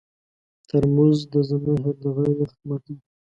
[0.67, 2.99] ترموز د زمهر د غره یخ ماتوي.